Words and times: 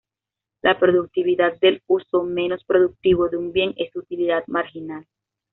La 0.63 0.79
productividad 0.79 1.59
del 1.59 1.83
uso 1.85 2.23
menos 2.23 2.63
productivo 2.65 3.29
de 3.29 3.37
un 3.37 3.51
bien 3.51 3.75
es 3.77 3.91
su 3.91 3.99
utilidad 3.99 4.43
marginal. 4.47 5.05